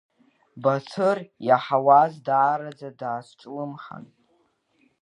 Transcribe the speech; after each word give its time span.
Баҭыр 0.63 1.17
иаҳауаз 1.47 2.13
даараӡа 2.25 2.89
дазҿлымҳан. 2.99 4.05